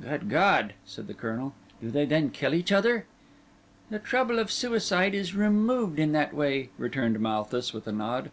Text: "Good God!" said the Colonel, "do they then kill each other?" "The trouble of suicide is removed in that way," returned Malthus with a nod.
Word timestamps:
"Good 0.00 0.30
God!" 0.30 0.72
said 0.86 1.08
the 1.08 1.12
Colonel, 1.12 1.52
"do 1.78 1.90
they 1.90 2.06
then 2.06 2.30
kill 2.30 2.54
each 2.54 2.72
other?" 2.72 3.04
"The 3.90 3.98
trouble 3.98 4.38
of 4.38 4.50
suicide 4.50 5.14
is 5.14 5.34
removed 5.36 5.98
in 5.98 6.12
that 6.12 6.32
way," 6.32 6.70
returned 6.78 7.20
Malthus 7.20 7.74
with 7.74 7.86
a 7.86 7.92
nod. 7.92 8.30